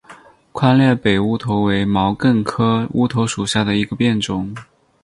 [0.51, 4.51] 宽裂北乌头为毛茛科乌头属下的一个变种。